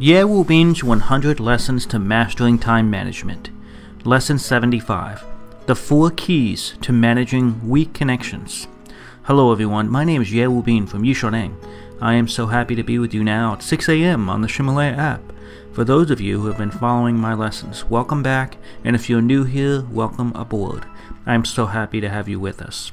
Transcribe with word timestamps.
Ye 0.00 0.22
Wu 0.22 0.44
Bin's 0.44 0.84
100 0.84 1.40
Lessons 1.40 1.84
to 1.86 1.98
Mastering 1.98 2.56
Time 2.56 2.88
Management. 2.88 3.50
Lesson 4.04 4.38
75 4.38 5.24
The 5.66 5.74
Four 5.74 6.12
Keys 6.12 6.74
to 6.82 6.92
Managing 6.92 7.68
Weak 7.68 7.94
Connections. 7.94 8.68
Hello, 9.24 9.50
everyone. 9.50 9.90
My 9.90 10.04
name 10.04 10.22
is 10.22 10.32
Ye 10.32 10.46
Wu 10.46 10.62
Bin 10.62 10.86
from 10.86 11.02
Yishuneng. 11.02 11.56
I 12.00 12.14
am 12.14 12.28
so 12.28 12.46
happy 12.46 12.76
to 12.76 12.84
be 12.84 13.00
with 13.00 13.12
you 13.12 13.24
now 13.24 13.54
at 13.54 13.62
6 13.64 13.88
a.m. 13.88 14.28
on 14.28 14.40
the 14.40 14.46
Ximalaya 14.46 14.96
app. 14.96 15.32
For 15.72 15.82
those 15.82 16.12
of 16.12 16.20
you 16.20 16.40
who 16.40 16.46
have 16.46 16.58
been 16.58 16.70
following 16.70 17.16
my 17.16 17.34
lessons, 17.34 17.84
welcome 17.86 18.22
back, 18.22 18.56
and 18.84 18.94
if 18.94 19.10
you're 19.10 19.20
new 19.20 19.42
here, 19.42 19.82
welcome 19.90 20.32
aboard. 20.36 20.86
I 21.26 21.34
am 21.34 21.44
so 21.44 21.66
happy 21.66 22.00
to 22.00 22.08
have 22.08 22.28
you 22.28 22.38
with 22.38 22.62
us. 22.62 22.92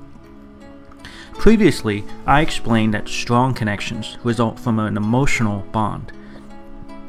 Previously, 1.41 2.03
I 2.27 2.41
explained 2.41 2.93
that 2.93 3.09
strong 3.09 3.55
connections 3.55 4.19
result 4.23 4.59
from 4.59 4.77
an 4.77 4.95
emotional 4.95 5.61
bond. 5.71 6.11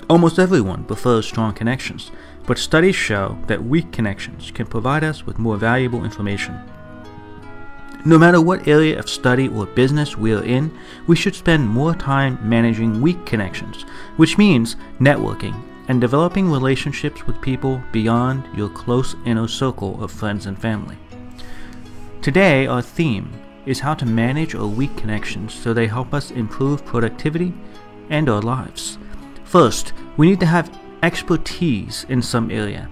Almost 0.09 0.39
everyone 0.39 0.85
prefers 0.85 1.27
strong 1.27 1.53
connections, 1.53 2.11
but 2.47 2.57
studies 2.57 2.97
show 2.97 3.37
that 3.47 3.63
weak 3.63 3.93
connections 3.93 4.51
can 4.51 4.65
provide 4.65 5.05
us 5.05 5.27
with 5.27 5.39
more 5.39 5.59
valuable 5.59 6.03
information. 6.03 6.59
No 8.07 8.17
matter 8.17 8.41
what 8.41 8.67
area 8.67 8.99
of 8.99 9.11
study 9.11 9.49
or 9.49 9.67
business 9.67 10.17
we 10.17 10.33
are 10.33 10.43
in, 10.43 10.75
we 11.07 11.15
should 11.15 11.35
spend 11.35 11.69
more 11.69 11.95
time 11.95 12.39
managing 12.43 13.03
weak 13.03 13.27
connections, 13.27 13.83
which 14.17 14.39
means 14.39 14.77
networking 14.99 15.63
and 15.89 16.01
developing 16.01 16.51
relationships 16.51 17.27
with 17.27 17.39
people 17.43 17.83
beyond 17.93 18.49
your 18.57 18.71
close 18.71 19.15
inner 19.27 19.47
circle 19.47 20.03
of 20.03 20.11
friends 20.11 20.47
and 20.47 20.59
family. 20.59 20.97
Today, 22.23 22.67
our 22.67 22.81
theme 22.81 23.31
is 23.67 23.81
how 23.81 23.95
to 23.95 24.07
manage 24.07 24.55
our 24.55 24.67
weak 24.67 24.97
connections 24.97 25.55
so 25.55 25.73
they 25.73 25.87
help 25.87 26.13
us 26.13 26.31
improve 26.31 26.85
productivity 26.85 27.53
and 28.11 28.29
our 28.29 28.43
lives. 28.43 28.99
First, 29.45 29.93
we 30.17 30.29
need 30.29 30.41
to 30.41 30.47
have 30.47 30.77
expertise 31.03 32.07
in 32.09 32.23
some 32.23 32.51
area. 32.51 32.89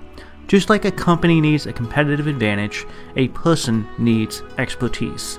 Just 0.46 0.68
like 0.68 0.84
a 0.84 0.90
company 0.90 1.40
needs 1.40 1.66
a 1.66 1.72
competitive 1.72 2.26
advantage, 2.26 2.84
a 3.16 3.28
person 3.28 3.86
needs 3.98 4.42
expertise. 4.58 5.38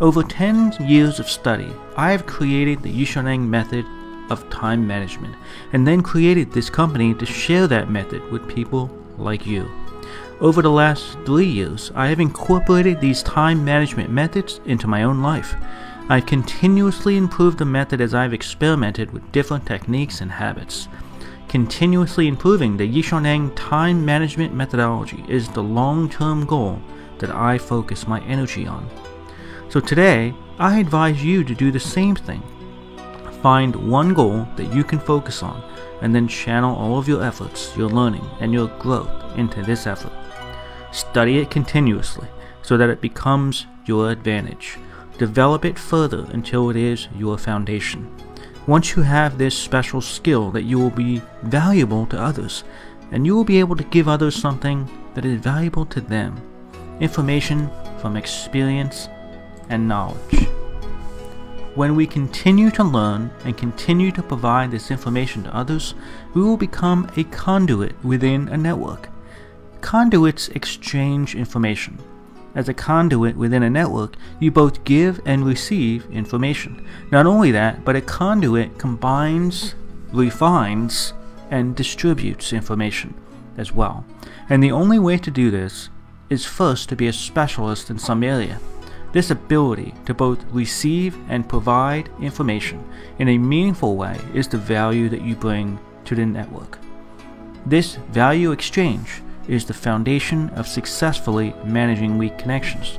Over 0.00 0.24
10 0.24 0.76
years 0.80 1.20
of 1.20 1.28
study, 1.28 1.70
I 1.96 2.10
have 2.10 2.26
created 2.26 2.82
the 2.82 2.92
Yishuneng 2.92 3.46
method 3.46 3.86
of 4.30 4.48
time 4.50 4.86
management 4.86 5.36
and 5.72 5.86
then 5.86 6.02
created 6.02 6.50
this 6.50 6.68
company 6.68 7.14
to 7.14 7.26
share 7.26 7.68
that 7.68 7.90
method 7.90 8.22
with 8.32 8.48
people 8.48 8.90
like 9.18 9.46
you. 9.46 9.70
Over 10.40 10.62
the 10.62 10.70
last 10.70 11.16
three 11.24 11.46
years, 11.46 11.92
I 11.94 12.08
have 12.08 12.18
incorporated 12.18 13.00
these 13.00 13.22
time 13.22 13.64
management 13.64 14.10
methods 14.10 14.60
into 14.64 14.88
my 14.88 15.04
own 15.04 15.22
life. 15.22 15.54
I've 16.08 16.26
continuously 16.26 17.16
improved 17.16 17.58
the 17.58 17.64
method 17.64 18.00
as 18.00 18.14
I've 18.14 18.34
experimented 18.34 19.12
with 19.12 19.30
different 19.30 19.64
techniques 19.64 20.20
and 20.20 20.32
habits. 20.32 20.88
Continuously 21.46 22.26
improving 22.26 22.76
the 22.76 22.92
Yishuneng 22.92 23.52
time 23.54 24.04
management 24.04 24.52
methodology 24.52 25.24
is 25.28 25.48
the 25.48 25.62
long 25.62 26.10
term 26.10 26.44
goal 26.44 26.82
that 27.18 27.30
I 27.30 27.56
focus 27.56 28.08
my 28.08 28.20
energy 28.24 28.66
on. 28.66 28.90
So 29.68 29.78
today, 29.78 30.34
I 30.58 30.80
advise 30.80 31.24
you 31.24 31.44
to 31.44 31.54
do 31.54 31.70
the 31.70 31.78
same 31.78 32.16
thing. 32.16 32.42
Find 33.40 33.76
one 33.76 34.12
goal 34.12 34.48
that 34.56 34.74
you 34.74 34.82
can 34.82 34.98
focus 34.98 35.44
on 35.44 35.62
and 36.02 36.12
then 36.12 36.26
channel 36.26 36.74
all 36.74 36.98
of 36.98 37.06
your 37.06 37.22
efforts, 37.22 37.74
your 37.76 37.88
learning, 37.88 38.26
and 38.40 38.52
your 38.52 38.66
growth 38.80 39.10
into 39.36 39.62
this 39.62 39.86
effort. 39.86 40.12
Study 40.94 41.38
it 41.38 41.50
continuously 41.50 42.28
so 42.62 42.76
that 42.76 42.88
it 42.88 43.00
becomes 43.00 43.66
your 43.84 44.12
advantage. 44.12 44.78
Develop 45.18 45.64
it 45.64 45.76
further 45.76 46.24
until 46.30 46.70
it 46.70 46.76
is 46.76 47.08
your 47.18 47.36
foundation. 47.36 48.08
Once 48.68 48.94
you 48.94 49.02
have 49.02 49.36
this 49.36 49.58
special 49.58 50.00
skill 50.00 50.52
that 50.52 50.62
you 50.62 50.78
will 50.78 50.90
be 50.90 51.20
valuable 51.42 52.06
to 52.06 52.16
others, 52.16 52.62
and 53.10 53.26
you 53.26 53.34
will 53.34 53.42
be 53.42 53.58
able 53.58 53.74
to 53.74 53.82
give 53.82 54.06
others 54.06 54.36
something 54.36 54.88
that 55.14 55.24
is 55.24 55.40
valuable 55.40 55.84
to 55.84 56.00
them 56.00 56.40
information 57.00 57.68
from 57.98 58.16
experience 58.16 59.08
and 59.70 59.88
knowledge. 59.88 60.46
When 61.74 61.96
we 61.96 62.06
continue 62.06 62.70
to 62.70 62.84
learn 62.84 63.32
and 63.44 63.58
continue 63.58 64.12
to 64.12 64.22
provide 64.22 64.70
this 64.70 64.92
information 64.92 65.42
to 65.42 65.56
others, 65.56 65.96
we 66.34 66.42
will 66.42 66.56
become 66.56 67.10
a 67.16 67.24
conduit 67.24 67.96
within 68.04 68.46
a 68.46 68.56
network. 68.56 69.08
Conduits 69.84 70.48
exchange 70.48 71.34
information. 71.34 71.98
As 72.54 72.70
a 72.70 72.74
conduit 72.74 73.36
within 73.36 73.62
a 73.62 73.68
network, 73.68 74.16
you 74.40 74.50
both 74.50 74.82
give 74.84 75.20
and 75.26 75.44
receive 75.44 76.10
information. 76.10 76.88
Not 77.12 77.26
only 77.26 77.50
that, 77.50 77.84
but 77.84 77.94
a 77.94 78.00
conduit 78.00 78.78
combines, 78.78 79.74
refines, 80.10 81.12
and 81.50 81.76
distributes 81.76 82.54
information 82.54 83.12
as 83.58 83.72
well. 83.72 84.06
And 84.48 84.64
the 84.64 84.72
only 84.72 84.98
way 84.98 85.18
to 85.18 85.30
do 85.30 85.50
this 85.50 85.90
is 86.30 86.46
first 86.46 86.88
to 86.88 86.96
be 86.96 87.08
a 87.08 87.12
specialist 87.12 87.90
in 87.90 87.98
some 87.98 88.24
area. 88.24 88.58
This 89.12 89.30
ability 89.30 89.92
to 90.06 90.14
both 90.14 90.42
receive 90.50 91.14
and 91.28 91.46
provide 91.46 92.08
information 92.22 92.82
in 93.18 93.28
a 93.28 93.36
meaningful 93.36 93.96
way 93.96 94.18
is 94.32 94.48
the 94.48 94.56
value 94.56 95.10
that 95.10 95.20
you 95.20 95.36
bring 95.36 95.78
to 96.06 96.14
the 96.14 96.24
network. 96.24 96.78
This 97.66 97.96
value 97.96 98.52
exchange 98.52 99.20
is 99.48 99.64
the 99.64 99.74
foundation 99.74 100.48
of 100.50 100.66
successfully 100.66 101.54
managing 101.64 102.18
weak 102.18 102.38
connections. 102.38 102.98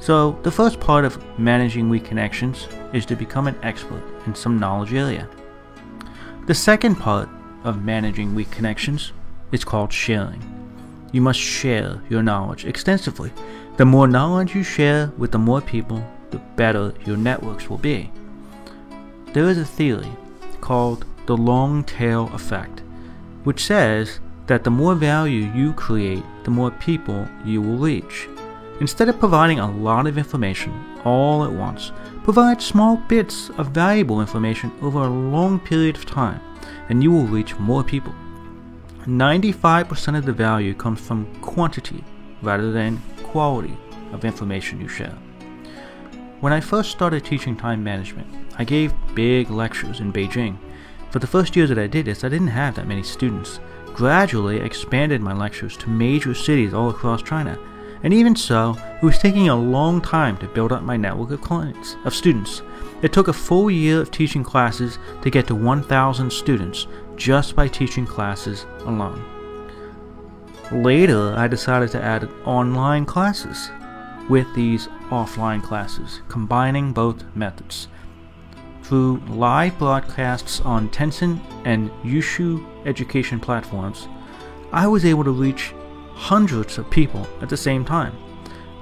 So, 0.00 0.38
the 0.42 0.50
first 0.50 0.80
part 0.80 1.04
of 1.04 1.22
managing 1.38 1.88
weak 1.88 2.04
connections 2.04 2.68
is 2.92 3.06
to 3.06 3.16
become 3.16 3.46
an 3.46 3.56
expert 3.62 4.02
in 4.26 4.34
some 4.34 4.58
knowledge 4.58 4.92
area. 4.92 5.28
The 6.46 6.54
second 6.54 6.96
part 6.96 7.28
of 7.64 7.84
managing 7.84 8.34
weak 8.34 8.50
connections 8.50 9.12
is 9.50 9.64
called 9.64 9.92
sharing. 9.92 10.42
You 11.12 11.22
must 11.22 11.40
share 11.40 12.02
your 12.10 12.22
knowledge 12.22 12.64
extensively. 12.66 13.32
The 13.76 13.84
more 13.84 14.06
knowledge 14.06 14.54
you 14.54 14.62
share 14.62 15.12
with 15.16 15.32
the 15.32 15.38
more 15.38 15.60
people, 15.60 16.04
the 16.30 16.38
better 16.56 16.92
your 17.06 17.16
networks 17.16 17.70
will 17.70 17.78
be. 17.78 18.10
There 19.32 19.48
is 19.48 19.58
a 19.58 19.64
theory 19.64 20.10
called 20.60 21.06
the 21.26 21.36
long 21.36 21.84
tail 21.84 22.30
effect, 22.34 22.82
which 23.44 23.64
says 23.64 24.20
that 24.46 24.64
the 24.64 24.70
more 24.70 24.94
value 24.94 25.50
you 25.54 25.72
create, 25.72 26.22
the 26.44 26.50
more 26.50 26.70
people 26.70 27.26
you 27.44 27.62
will 27.62 27.78
reach. 27.78 28.28
Instead 28.80 29.08
of 29.08 29.18
providing 29.18 29.60
a 29.60 29.70
lot 29.70 30.06
of 30.06 30.18
information 30.18 30.72
all 31.04 31.44
at 31.44 31.52
once, 31.52 31.92
provide 32.24 32.60
small 32.60 32.96
bits 32.96 33.50
of 33.50 33.68
valuable 33.68 34.20
information 34.20 34.72
over 34.82 35.04
a 35.04 35.08
long 35.08 35.60
period 35.60 35.96
of 35.96 36.06
time, 36.06 36.40
and 36.88 37.02
you 37.02 37.10
will 37.10 37.26
reach 37.26 37.56
more 37.58 37.84
people. 37.84 38.14
95% 39.06 40.16
of 40.16 40.24
the 40.24 40.32
value 40.32 40.74
comes 40.74 41.00
from 41.00 41.26
quantity 41.40 42.02
rather 42.42 42.72
than 42.72 43.00
quality 43.22 43.76
of 44.12 44.24
information 44.24 44.80
you 44.80 44.88
share. 44.88 45.16
When 46.40 46.52
I 46.52 46.60
first 46.60 46.90
started 46.90 47.24
teaching 47.24 47.56
time 47.56 47.82
management, 47.82 48.26
I 48.58 48.64
gave 48.64 48.92
big 49.14 49.50
lectures 49.50 50.00
in 50.00 50.12
Beijing. 50.12 50.58
For 51.10 51.18
the 51.18 51.26
first 51.26 51.54
years 51.54 51.68
that 51.68 51.78
I 51.78 51.86
did 51.86 52.06
this, 52.06 52.24
I 52.24 52.28
didn't 52.28 52.48
have 52.48 52.74
that 52.74 52.86
many 52.86 53.02
students 53.02 53.60
gradually 53.94 54.58
expanded 54.58 55.22
my 55.22 55.32
lectures 55.32 55.76
to 55.78 55.88
major 55.88 56.34
cities 56.34 56.74
all 56.74 56.90
across 56.90 57.22
China. 57.22 57.58
And 58.02 58.12
even 58.12 58.36
so, 58.36 58.76
it 59.00 59.02
was 59.02 59.18
taking 59.18 59.48
a 59.48 59.56
long 59.56 60.02
time 60.02 60.36
to 60.38 60.48
build 60.48 60.72
up 60.72 60.82
my 60.82 60.96
network 60.96 61.30
of 61.30 61.40
clients, 61.40 61.96
of 62.04 62.14
students. 62.14 62.60
It 63.00 63.12
took 63.14 63.28
a 63.28 63.32
full 63.32 63.70
year 63.70 64.00
of 64.00 64.10
teaching 64.10 64.44
classes 64.44 64.98
to 65.22 65.30
get 65.30 65.46
to 65.46 65.54
1,000 65.54 66.30
students 66.30 66.86
just 67.16 67.56
by 67.56 67.68
teaching 67.68 68.04
classes 68.04 68.66
alone. 68.80 69.24
Later, 70.70 71.34
I 71.36 71.48
decided 71.48 71.90
to 71.92 72.02
add 72.02 72.28
online 72.44 73.06
classes 73.06 73.70
with 74.28 74.52
these 74.54 74.88
offline 75.10 75.62
classes, 75.62 76.20
combining 76.28 76.92
both 76.92 77.24
methods 77.36 77.88
through 78.84 79.16
live 79.28 79.78
broadcasts 79.78 80.60
on 80.60 80.90
Tencent 80.90 81.40
and 81.64 81.90
Youxu 82.02 82.64
education 82.86 83.40
platforms, 83.40 84.08
I 84.72 84.86
was 84.86 85.06
able 85.06 85.24
to 85.24 85.30
reach 85.30 85.72
hundreds 86.12 86.76
of 86.76 86.90
people 86.90 87.26
at 87.40 87.48
the 87.48 87.56
same 87.56 87.84
time. 87.84 88.12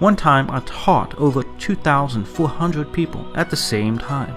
One 0.01 0.17
time, 0.17 0.51
I 0.51 0.59
taught 0.67 1.15
over 1.19 1.45
2,400 1.59 2.93
people 2.93 3.25
at 3.37 3.49
the 3.49 3.57
same 3.57 3.97
time. 3.97 4.37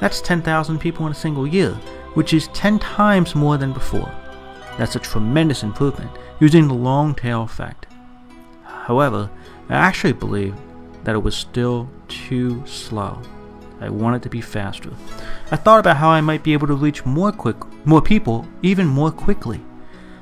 That's 0.00 0.22
10,000 0.22 0.78
people 0.78 1.04
in 1.04 1.12
a 1.12 1.14
single 1.14 1.46
year, 1.46 1.72
which 2.14 2.32
is 2.32 2.48
10 2.48 2.78
times 2.78 3.34
more 3.34 3.58
than 3.58 3.74
before. 3.74 4.10
That's 4.78 4.96
a 4.96 5.00
tremendous 5.00 5.62
improvement 5.62 6.10
using 6.40 6.68
the 6.68 6.74
long 6.74 7.14
tail 7.14 7.42
effect. 7.42 7.86
However, 8.64 9.30
I 9.68 9.74
actually 9.74 10.14
believe 10.14 10.54
that 11.04 11.14
it 11.14 11.22
was 11.22 11.36
still 11.36 11.90
too 12.08 12.62
slow. 12.66 13.20
I 13.80 13.88
wanted 13.88 14.22
to 14.22 14.30
be 14.30 14.40
faster. 14.40 14.90
I 15.50 15.56
thought 15.56 15.80
about 15.80 15.98
how 15.98 16.08
I 16.08 16.20
might 16.20 16.42
be 16.42 16.52
able 16.52 16.66
to 16.68 16.74
reach 16.74 17.04
more 17.04 17.32
quick 17.32 17.56
more 17.86 18.02
people 18.02 18.46
even 18.62 18.86
more 18.86 19.10
quickly. 19.10 19.60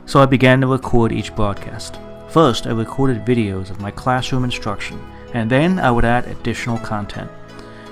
So 0.06 0.20
I 0.20 0.26
began 0.26 0.60
to 0.60 0.66
record 0.66 1.12
each 1.12 1.34
broadcast. 1.34 1.98
First, 2.28 2.66
I 2.66 2.72
recorded 2.72 3.24
videos 3.24 3.70
of 3.70 3.80
my 3.80 3.90
classroom 3.90 4.44
instruction, 4.44 5.00
and 5.32 5.48
then 5.48 5.78
I 5.78 5.90
would 5.90 6.04
add 6.04 6.26
additional 6.26 6.78
content. 6.78 7.30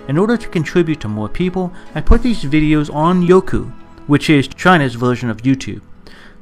In 0.09 0.19
order 0.19 0.37
to 0.37 0.49
contribute 0.49 1.01
to 1.01 1.09
more 1.09 1.29
people, 1.29 1.73
I 1.95 2.01
put 2.01 2.23
these 2.23 2.43
videos 2.43 2.93
on 2.93 3.27
Youku, 3.27 3.71
which 4.09 4.29
is 4.29 4.49
China's 4.49 4.95
version 4.95 5.31
of 5.31 5.39
YouTube. 5.39 5.81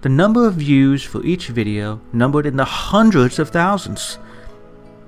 The 0.01 0.09
number 0.09 0.47
of 0.47 0.55
views 0.55 1.05
for 1.05 1.23
each 1.25 1.49
video 1.49 2.01
numbered 2.13 2.47
in 2.47 2.57
the 2.57 2.65
hundreds 2.65 3.39
of 3.39 3.51
thousands. 3.51 4.19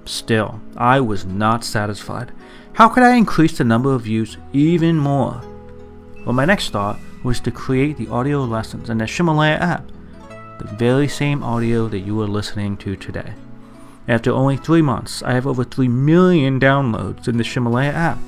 Still, 0.05 0.61
I 0.76 1.00
was 1.00 1.25
not 1.25 1.64
satisfied. 1.64 2.31
How 2.75 2.88
could 2.88 3.02
I 3.02 3.16
increase 3.16 3.58
the 3.58 3.64
number 3.64 3.93
of 3.93 4.02
views 4.02 4.37
even 4.52 4.96
more? 4.96 5.43
Well, 6.25 6.32
my 6.32 6.44
next 6.44 6.70
thought 6.70 6.99
was 7.22 7.40
to 7.40 7.50
create 7.50 7.96
the 7.96 8.08
audio 8.08 8.44
lessons 8.44 8.90
in 8.90 8.99
the 8.99 9.04
Ximalaya 9.04 9.60
app, 9.60 9.88
the 10.58 10.76
very 10.76 11.08
same 11.08 11.43
audio 11.43 11.88
that 11.88 12.00
you 12.00 12.20
are 12.22 12.26
listening 12.26 12.76
to 12.78 12.96
today. 12.96 13.34
After 14.08 14.32
only 14.32 14.56
three 14.56 14.82
months, 14.82 15.22
I 15.22 15.32
have 15.32 15.46
over 15.46 15.64
3 15.64 15.88
million 15.88 16.58
downloads 16.58 17.28
in 17.28 17.37
the 17.37 17.44
Ximalaya 17.44 17.93
app. 17.93 18.19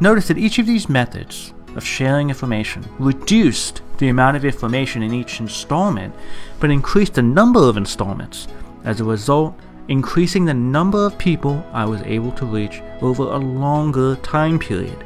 Notice 0.00 0.28
that 0.28 0.38
each 0.38 0.58
of 0.58 0.66
these 0.66 0.88
methods 0.88 1.54
of 1.74 1.84
sharing 1.84 2.28
information 2.28 2.84
reduced 2.98 3.82
the 3.98 4.08
amount 4.08 4.36
of 4.36 4.44
information 4.44 5.02
in 5.02 5.14
each 5.14 5.40
installment, 5.40 6.14
but 6.60 6.70
increased 6.70 7.14
the 7.14 7.22
number 7.22 7.60
of 7.60 7.76
installments. 7.76 8.48
As 8.84 9.00
a 9.00 9.04
result, 9.04 9.54
increasing 9.88 10.44
the 10.44 10.54
number 10.54 11.04
of 11.04 11.18
people 11.18 11.64
I 11.72 11.84
was 11.84 12.02
able 12.02 12.32
to 12.32 12.46
reach 12.46 12.80
over 13.00 13.24
a 13.24 13.36
longer 13.36 14.16
time 14.16 14.58
period. 14.58 15.04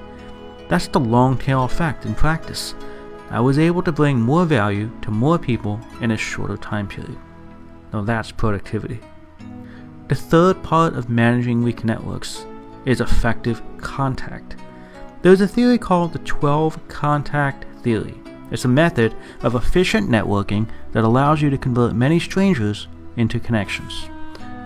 That's 0.68 0.88
the 0.88 1.00
long 1.00 1.38
tail 1.38 1.64
effect 1.64 2.04
in 2.04 2.14
practice. 2.14 2.74
I 3.30 3.40
was 3.40 3.58
able 3.58 3.82
to 3.82 3.92
bring 3.92 4.20
more 4.20 4.44
value 4.44 4.90
to 5.02 5.10
more 5.10 5.38
people 5.38 5.80
in 6.00 6.10
a 6.10 6.16
shorter 6.16 6.56
time 6.56 6.88
period. 6.88 7.18
Now 7.92 8.02
that's 8.02 8.30
productivity. 8.30 9.00
The 10.08 10.14
third 10.14 10.62
part 10.62 10.94
of 10.94 11.10
managing 11.10 11.62
weak 11.62 11.84
networks 11.84 12.46
is 12.84 13.00
effective 13.00 13.62
contact. 13.78 14.56
There's 15.22 15.40
a 15.40 15.48
theory 15.48 15.78
called 15.78 16.12
the 16.12 16.20
12 16.20 16.86
contact 16.88 17.64
theory. 17.82 18.14
It's 18.52 18.64
a 18.64 18.68
method 18.68 19.14
of 19.42 19.56
efficient 19.56 20.08
networking 20.08 20.68
that 20.92 21.02
allows 21.02 21.42
you 21.42 21.50
to 21.50 21.58
convert 21.58 21.94
many 21.96 22.20
strangers 22.20 22.86
into 23.16 23.40
connections. 23.40 24.08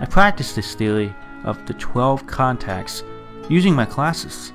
I 0.01 0.07
practice 0.07 0.55
this 0.55 0.75
theory 0.75 1.15
of 1.45 1.65
the 1.67 1.75
12 1.75 2.27
contacts 2.27 3.03
using 3.49 3.75
my 3.75 3.85
classes. 3.85 4.53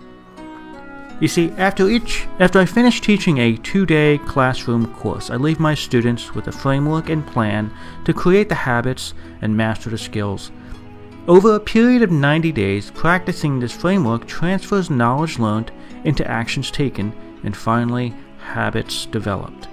You 1.22 1.28
see, 1.30 1.52
after 1.52 1.88
each 1.90 2.28
after 2.40 2.60
I 2.60 2.66
finish 2.66 3.00
teaching 3.00 3.38
a 3.38 3.56
2-day 3.56 4.18
classroom 4.28 4.94
course, 4.96 5.30
I 5.30 5.38
leave 5.38 5.60
my 5.60 5.74
students 5.74 6.36
with 6.36 6.48
a 6.48 6.52
framework 6.52 7.10
and 7.10 7.26
plan 7.26 7.72
to 8.04 8.14
create 8.14 8.50
the 8.50 8.56
habits 8.56 9.14
and 9.42 9.56
master 9.56 9.90
the 9.90 9.98
skills 9.98 10.52
over 11.28 11.56
a 11.56 11.60
period 11.60 12.04
of 12.04 12.12
90 12.12 12.52
days, 12.52 12.92
practicing 12.92 13.60
this 13.60 13.72
framework 13.72 14.28
transfers 14.28 14.92
knowledge 14.92 15.40
learned 15.40 15.72
into 16.04 16.30
actions 16.30 16.70
taken 16.70 17.12
and 17.44 17.58
finally 17.58 18.14
habits 18.38 19.08
developed. 19.08 19.68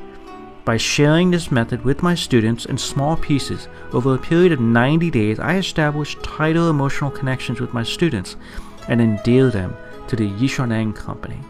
By 0.64 0.76
sharing 0.76 1.30
this 1.30 1.50
method 1.50 1.84
with 1.84 2.02
my 2.02 2.14
students 2.14 2.66
in 2.66 2.78
small 2.78 3.16
pieces 3.16 3.68
over 3.92 4.14
a 4.14 4.18
period 4.18 4.52
of 4.52 4.60
90 4.60 5.10
days, 5.10 5.40
I 5.40 5.56
establish 5.56 6.16
tighter 6.22 6.68
emotional 6.68 7.10
connections 7.10 7.60
with 7.60 7.74
my 7.74 7.82
students 7.82 8.36
and 8.88 9.00
endear 9.00 9.50
them 9.50 9.76
to 10.08 10.16
the 10.16 10.30
Yishuneng 10.30 10.94
company. 10.94 11.40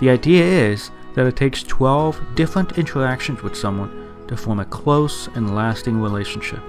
The 0.00 0.10
idea 0.10 0.44
is 0.44 0.90
that 1.14 1.26
it 1.26 1.36
takes 1.36 1.62
12 1.62 2.34
different 2.34 2.76
interactions 2.76 3.42
with 3.42 3.56
someone 3.56 4.24
to 4.28 4.36
form 4.36 4.60
a 4.60 4.64
close 4.64 5.28
and 5.28 5.54
lasting 5.54 6.00
relationship 6.00 6.60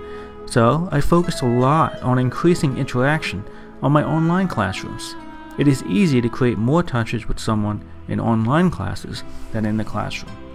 so 0.47 0.87
I 0.91 1.01
focused 1.01 1.41
a 1.41 1.45
lot 1.45 2.01
on 2.01 2.19
increasing 2.19 2.77
interaction 2.77 3.43
on 3.81 3.91
my 3.91 4.03
online 4.03 4.47
classrooms. 4.47 5.15
It 5.57 5.67
is 5.67 5.83
easy 5.83 6.21
to 6.21 6.29
create 6.29 6.57
more 6.57 6.83
touches 6.83 7.27
with 7.27 7.39
someone 7.39 7.83
in 8.07 8.19
online 8.19 8.71
classes 8.71 9.23
than 9.51 9.65
in 9.65 9.75
the 9.77 9.83
classroom. 9.83 10.46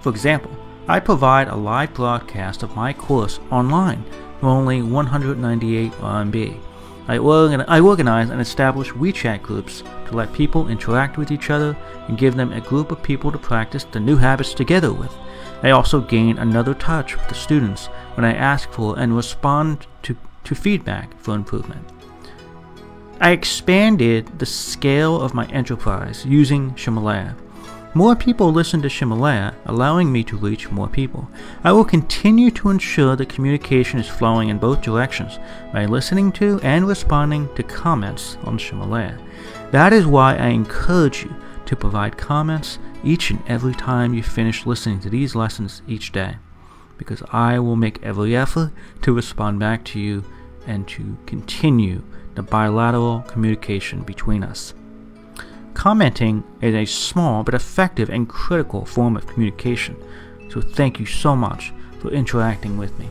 For 0.00 0.10
example, 0.10 0.50
I 0.88 1.00
provide 1.00 1.48
a 1.48 1.56
live 1.56 1.94
broadcast 1.94 2.62
of 2.62 2.76
my 2.76 2.92
course 2.92 3.40
online 3.50 4.04
for 4.40 4.46
only 4.46 4.82
198 4.82 5.92
RMB. 5.92 6.60
I, 7.08 7.18
organ- 7.18 7.64
I 7.68 7.80
organize 7.80 8.30
and 8.30 8.40
establish 8.40 8.90
WeChat 8.90 9.42
groups 9.42 9.82
to 10.06 10.16
let 10.16 10.32
people 10.32 10.68
interact 10.68 11.16
with 11.16 11.30
each 11.30 11.50
other 11.50 11.76
and 12.08 12.18
give 12.18 12.36
them 12.36 12.52
a 12.52 12.60
group 12.60 12.90
of 12.90 13.02
people 13.02 13.30
to 13.32 13.38
practice 13.38 13.84
the 13.84 14.00
new 14.00 14.16
habits 14.16 14.54
together 14.54 14.92
with. 14.92 15.14
I 15.62 15.70
also 15.70 16.00
gain 16.00 16.38
another 16.38 16.74
touch 16.74 17.16
with 17.16 17.28
the 17.28 17.34
students 17.34 17.86
when 18.14 18.24
I 18.24 18.34
ask 18.34 18.70
for 18.70 18.98
and 18.98 19.16
respond 19.16 19.86
to, 20.02 20.16
to 20.44 20.54
feedback 20.54 21.18
for 21.20 21.34
improvement. 21.34 21.84
I 23.20 23.30
expanded 23.30 24.38
the 24.38 24.46
scale 24.46 25.20
of 25.20 25.32
my 25.32 25.46
enterprise 25.46 26.26
using 26.26 26.72
Ximalaya. 26.72 27.34
More 27.96 28.14
people 28.14 28.52
listen 28.52 28.82
to 28.82 28.88
Ximalaya, 28.88 29.54
allowing 29.64 30.12
me 30.12 30.22
to 30.24 30.36
reach 30.36 30.70
more 30.70 30.86
people. 30.86 31.30
I 31.64 31.72
will 31.72 31.82
continue 31.82 32.50
to 32.50 32.68
ensure 32.68 33.16
that 33.16 33.30
communication 33.30 33.98
is 33.98 34.06
flowing 34.06 34.50
in 34.50 34.58
both 34.58 34.82
directions 34.82 35.38
by 35.72 35.86
listening 35.86 36.30
to 36.32 36.60
and 36.62 36.86
responding 36.86 37.48
to 37.54 37.62
comments 37.62 38.36
on 38.44 38.58
Ximalaya. 38.58 39.18
That 39.70 39.94
is 39.94 40.04
why 40.04 40.36
I 40.36 40.48
encourage 40.48 41.24
you 41.24 41.34
to 41.64 41.74
provide 41.74 42.18
comments 42.18 42.78
each 43.02 43.30
and 43.30 43.42
every 43.48 43.72
time 43.72 44.12
you 44.12 44.22
finish 44.22 44.66
listening 44.66 45.00
to 45.00 45.08
these 45.08 45.34
lessons 45.34 45.80
each 45.88 46.12
day, 46.12 46.36
because 46.98 47.22
I 47.32 47.58
will 47.60 47.76
make 47.76 48.02
every 48.02 48.36
effort 48.36 48.72
to 49.00 49.14
respond 49.14 49.58
back 49.58 49.86
to 49.86 49.98
you 49.98 50.22
and 50.66 50.86
to 50.88 51.16
continue 51.24 52.02
the 52.34 52.42
bilateral 52.42 53.22
communication 53.22 54.02
between 54.02 54.44
us. 54.44 54.74
Commenting 55.86 56.42
is 56.62 56.74
a 56.74 56.84
small 56.84 57.44
but 57.44 57.54
effective 57.54 58.10
and 58.10 58.28
critical 58.28 58.84
form 58.84 59.16
of 59.16 59.28
communication, 59.28 59.96
so 60.50 60.60
thank 60.60 60.98
you 60.98 61.06
so 61.06 61.36
much 61.36 61.72
for 62.00 62.10
interacting 62.10 62.76
with 62.76 62.98
me. 62.98 63.08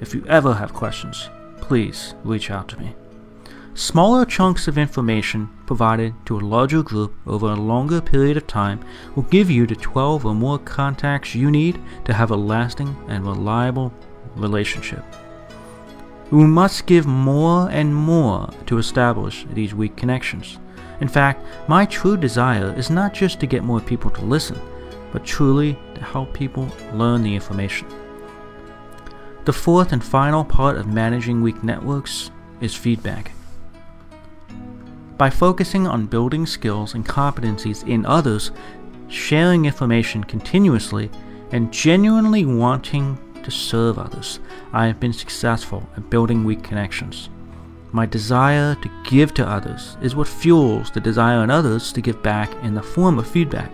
If 0.00 0.14
you 0.14 0.24
ever 0.26 0.54
have 0.54 0.72
questions, 0.72 1.28
please 1.60 2.14
reach 2.24 2.50
out 2.50 2.68
to 2.68 2.80
me. 2.80 2.94
Smaller 3.74 4.24
chunks 4.24 4.66
of 4.66 4.78
information 4.78 5.50
provided 5.66 6.14
to 6.24 6.38
a 6.38 6.40
larger 6.40 6.82
group 6.82 7.12
over 7.26 7.50
a 7.50 7.54
longer 7.54 8.00
period 8.00 8.38
of 8.38 8.46
time 8.46 8.82
will 9.14 9.24
give 9.24 9.50
you 9.50 9.66
the 9.66 9.76
12 9.76 10.24
or 10.24 10.34
more 10.34 10.58
contacts 10.58 11.34
you 11.34 11.50
need 11.50 11.78
to 12.06 12.14
have 12.14 12.30
a 12.30 12.34
lasting 12.34 12.96
and 13.08 13.26
reliable 13.26 13.92
relationship. 14.36 15.04
We 16.30 16.44
must 16.44 16.86
give 16.86 17.06
more 17.06 17.68
and 17.70 17.94
more 17.94 18.48
to 18.68 18.78
establish 18.78 19.44
these 19.52 19.74
weak 19.74 19.96
connections. 19.96 20.58
In 21.00 21.08
fact, 21.08 21.44
my 21.68 21.84
true 21.84 22.16
desire 22.16 22.74
is 22.76 22.90
not 22.90 23.12
just 23.12 23.40
to 23.40 23.46
get 23.46 23.64
more 23.64 23.80
people 23.80 24.10
to 24.12 24.24
listen, 24.24 24.60
but 25.12 25.24
truly 25.24 25.78
to 25.94 26.02
help 26.02 26.32
people 26.32 26.68
learn 26.92 27.22
the 27.22 27.34
information. 27.34 27.86
The 29.44 29.52
fourth 29.52 29.92
and 29.92 30.02
final 30.02 30.44
part 30.44 30.76
of 30.76 30.86
managing 30.86 31.40
weak 31.40 31.62
networks 31.62 32.30
is 32.60 32.74
feedback. 32.74 33.32
By 35.16 35.30
focusing 35.30 35.86
on 35.86 36.06
building 36.06 36.46
skills 36.46 36.94
and 36.94 37.06
competencies 37.06 37.86
in 37.86 38.04
others, 38.04 38.50
sharing 39.08 39.64
information 39.64 40.24
continuously, 40.24 41.10
and 41.52 41.72
genuinely 41.72 42.44
wanting 42.44 43.18
to 43.42 43.50
serve 43.50 43.98
others, 43.98 44.40
I 44.72 44.86
have 44.86 44.98
been 44.98 45.12
successful 45.12 45.88
at 45.96 46.10
building 46.10 46.44
weak 46.44 46.62
connections. 46.62 47.30
My 47.96 48.04
desire 48.04 48.74
to 48.74 48.90
give 49.04 49.32
to 49.32 49.48
others 49.48 49.96
is 50.02 50.14
what 50.14 50.28
fuels 50.28 50.90
the 50.90 51.00
desire 51.00 51.42
in 51.42 51.50
others 51.50 51.94
to 51.94 52.02
give 52.02 52.22
back 52.22 52.52
in 52.62 52.74
the 52.74 52.82
form 52.82 53.18
of 53.18 53.26
feedback. 53.26 53.72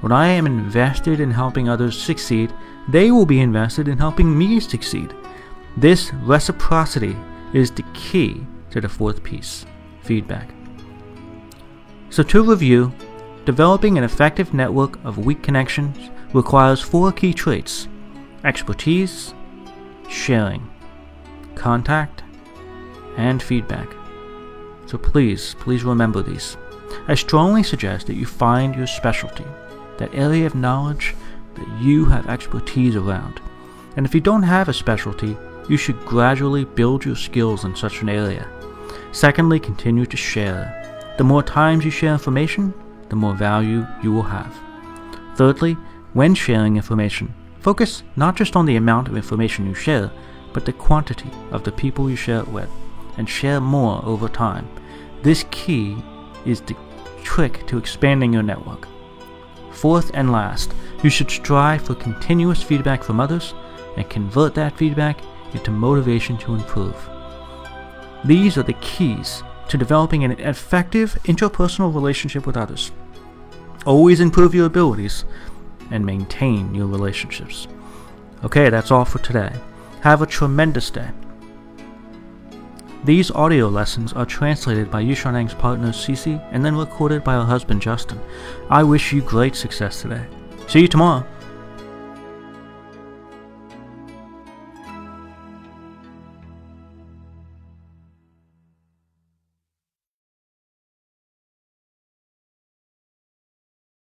When 0.00 0.10
I 0.10 0.26
am 0.26 0.46
invested 0.46 1.20
in 1.20 1.30
helping 1.30 1.68
others 1.68 1.96
succeed, 1.96 2.52
they 2.88 3.12
will 3.12 3.26
be 3.26 3.38
invested 3.38 3.86
in 3.86 3.96
helping 3.96 4.36
me 4.36 4.58
succeed. 4.58 5.14
This 5.76 6.12
reciprocity 6.14 7.16
is 7.54 7.70
the 7.70 7.84
key 7.94 8.44
to 8.70 8.80
the 8.80 8.88
fourth 8.88 9.22
piece 9.22 9.64
feedback. 10.02 10.50
So, 12.10 12.24
to 12.24 12.42
review, 12.42 12.92
developing 13.44 13.98
an 13.98 14.02
effective 14.02 14.52
network 14.52 14.98
of 15.04 15.18
weak 15.18 15.44
connections 15.44 16.10
requires 16.32 16.80
four 16.80 17.12
key 17.12 17.32
traits 17.32 17.86
expertise, 18.42 19.32
sharing, 20.08 20.68
contact, 21.54 22.24
and 23.16 23.42
feedback. 23.42 23.88
So, 24.86 24.98
please, 24.98 25.54
please 25.60 25.84
remember 25.84 26.22
these. 26.22 26.56
I 27.06 27.14
strongly 27.14 27.62
suggest 27.62 28.06
that 28.06 28.16
you 28.16 28.26
find 28.26 28.74
your 28.74 28.86
specialty, 28.86 29.44
that 29.98 30.14
area 30.14 30.46
of 30.46 30.54
knowledge 30.54 31.14
that 31.54 31.80
you 31.80 32.04
have 32.06 32.28
expertise 32.28 32.96
around. 32.96 33.40
And 33.96 34.06
if 34.06 34.14
you 34.14 34.20
don't 34.20 34.42
have 34.42 34.68
a 34.68 34.74
specialty, 34.74 35.36
you 35.68 35.76
should 35.76 36.04
gradually 36.04 36.64
build 36.64 37.04
your 37.04 37.16
skills 37.16 37.64
in 37.64 37.76
such 37.76 38.02
an 38.02 38.08
area. 38.08 38.48
Secondly, 39.12 39.60
continue 39.60 40.06
to 40.06 40.16
share. 40.16 41.14
The 41.18 41.24
more 41.24 41.42
times 41.42 41.84
you 41.84 41.90
share 41.90 42.12
information, 42.12 42.72
the 43.08 43.16
more 43.16 43.34
value 43.34 43.86
you 44.02 44.12
will 44.12 44.22
have. 44.22 44.54
Thirdly, 45.36 45.74
when 46.12 46.34
sharing 46.34 46.76
information, 46.76 47.34
focus 47.60 48.02
not 48.16 48.36
just 48.36 48.56
on 48.56 48.66
the 48.66 48.76
amount 48.76 49.08
of 49.08 49.16
information 49.16 49.66
you 49.66 49.74
share, 49.74 50.10
but 50.52 50.64
the 50.64 50.72
quantity 50.72 51.30
of 51.52 51.62
the 51.62 51.72
people 51.72 52.10
you 52.10 52.16
share 52.16 52.40
it 52.40 52.48
with, 52.48 52.68
and 53.20 53.28
share 53.28 53.60
more 53.60 54.04
over 54.04 54.28
time. 54.28 54.66
This 55.22 55.44
key 55.50 55.96
is 56.44 56.62
the 56.62 56.74
trick 57.22 57.66
to 57.66 57.76
expanding 57.76 58.32
your 58.32 58.42
network. 58.42 58.88
Fourth 59.72 60.10
and 60.14 60.32
last, 60.32 60.72
you 61.04 61.10
should 61.10 61.30
strive 61.30 61.82
for 61.82 61.94
continuous 61.94 62.62
feedback 62.62 63.04
from 63.04 63.20
others 63.20 63.54
and 63.98 64.08
convert 64.08 64.54
that 64.54 64.76
feedback 64.76 65.20
into 65.52 65.70
motivation 65.70 66.38
to 66.38 66.54
improve. 66.54 66.96
These 68.24 68.56
are 68.56 68.62
the 68.62 68.72
keys 68.80 69.42
to 69.68 69.76
developing 69.76 70.24
an 70.24 70.32
effective 70.32 71.18
interpersonal 71.24 71.94
relationship 71.94 72.46
with 72.46 72.56
others. 72.56 72.90
Always 73.84 74.20
improve 74.20 74.54
your 74.54 74.66
abilities 74.66 75.26
and 75.90 76.06
maintain 76.06 76.74
your 76.74 76.86
relationships. 76.86 77.68
Okay, 78.44 78.70
that's 78.70 78.90
all 78.90 79.04
for 79.04 79.18
today. 79.18 79.52
Have 80.00 80.22
a 80.22 80.26
tremendous 80.26 80.90
day. 80.90 81.10
These 83.02 83.30
audio 83.30 83.68
lessons 83.68 84.12
are 84.12 84.26
translated 84.26 84.90
by 84.90 85.02
Yishuneng's 85.02 85.54
partner 85.54 85.88
Cece 85.88 86.46
and 86.52 86.62
then 86.62 86.76
recorded 86.76 87.24
by 87.24 87.32
her 87.32 87.44
husband 87.44 87.80
Justin. 87.80 88.20
I 88.68 88.82
wish 88.82 89.10
you 89.10 89.22
great 89.22 89.56
success 89.56 90.02
today. 90.02 90.26
See 90.68 90.80
you 90.80 90.88
tomorrow. 90.88 91.26